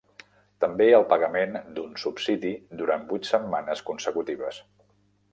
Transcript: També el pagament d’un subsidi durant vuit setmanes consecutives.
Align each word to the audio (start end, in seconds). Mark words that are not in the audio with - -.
També 0.63 0.85
el 0.99 1.03
pagament 1.09 1.51
d’un 1.75 1.91
subsidi 2.03 2.53
durant 2.79 3.05
vuit 3.11 3.29
setmanes 3.33 3.83
consecutives. 3.91 4.59